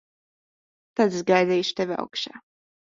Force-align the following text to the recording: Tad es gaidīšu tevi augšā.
Tad 1.01 1.19
es 1.21 1.29
gaidīšu 1.29 1.79
tevi 1.83 2.03
augšā. 2.03 2.39